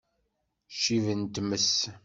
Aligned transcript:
Ccib 0.73 1.05
n 1.19 1.21
tmes! 1.33 1.73